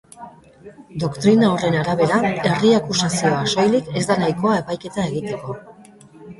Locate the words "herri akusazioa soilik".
2.49-3.95